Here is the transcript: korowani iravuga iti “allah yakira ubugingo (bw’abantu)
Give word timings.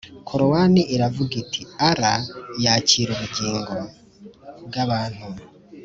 korowani 0.27 0.81
iravuga 0.95 1.33
iti 1.43 1.61
“allah 1.87 2.17
yakira 2.63 3.09
ubugingo 3.15 3.73
(bw’abantu) 4.67 5.25